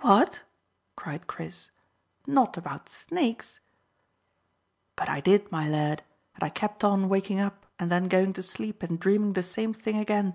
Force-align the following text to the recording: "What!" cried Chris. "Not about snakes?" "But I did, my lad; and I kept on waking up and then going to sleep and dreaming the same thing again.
"What!" 0.00 0.42
cried 0.96 1.28
Chris. 1.28 1.70
"Not 2.26 2.56
about 2.56 2.88
snakes?" 2.88 3.60
"But 4.96 5.08
I 5.08 5.20
did, 5.20 5.52
my 5.52 5.68
lad; 5.68 6.02
and 6.34 6.42
I 6.42 6.48
kept 6.48 6.82
on 6.82 7.08
waking 7.08 7.38
up 7.38 7.64
and 7.78 7.88
then 7.88 8.08
going 8.08 8.32
to 8.32 8.42
sleep 8.42 8.82
and 8.82 8.98
dreaming 8.98 9.34
the 9.34 9.42
same 9.44 9.72
thing 9.72 9.96
again. 9.98 10.34